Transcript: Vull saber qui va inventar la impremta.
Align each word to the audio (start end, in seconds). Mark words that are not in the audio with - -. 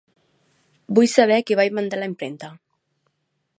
Vull 0.99 1.09
saber 1.11 1.37
qui 1.49 1.59
va 1.61 1.67
inventar 1.73 2.01
la 2.01 2.09
impremta. 2.13 2.53